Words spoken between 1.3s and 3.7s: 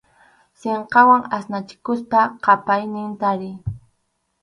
asnachikuspa qʼapaynin tariy.